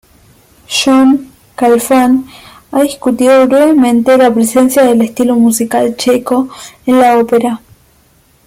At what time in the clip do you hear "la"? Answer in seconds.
4.17-4.33, 6.99-7.19